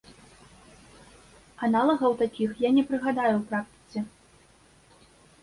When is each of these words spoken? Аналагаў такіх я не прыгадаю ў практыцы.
Аналагаў 1.67 2.11
такіх 2.23 2.49
я 2.67 2.73
не 2.79 2.83
прыгадаю 2.89 3.33
ў 3.37 3.41
практыцы. 3.53 3.99